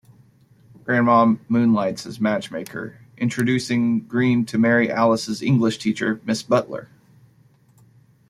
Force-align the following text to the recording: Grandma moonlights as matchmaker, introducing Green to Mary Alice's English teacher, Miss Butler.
Grandma 0.83 1.35
moonlights 1.47 2.07
as 2.07 2.19
matchmaker, 2.19 2.97
introducing 3.17 3.99
Green 4.07 4.45
to 4.47 4.57
Mary 4.57 4.89
Alice's 4.89 5.43
English 5.43 5.77
teacher, 5.77 6.19
Miss 6.25 6.41
Butler. 6.41 6.89